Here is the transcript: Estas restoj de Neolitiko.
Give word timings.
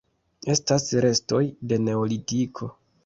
Estas 0.53 0.87
restoj 1.05 1.43
de 1.73 1.81
Neolitiko. 1.89 2.75